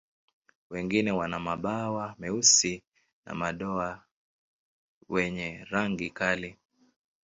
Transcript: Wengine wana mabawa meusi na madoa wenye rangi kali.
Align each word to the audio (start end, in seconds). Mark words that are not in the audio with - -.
Wengine 0.69 1.11
wana 1.11 1.39
mabawa 1.39 2.15
meusi 2.19 2.83
na 3.25 3.35
madoa 3.35 4.05
wenye 5.09 5.65
rangi 5.71 6.09
kali. 6.09 6.57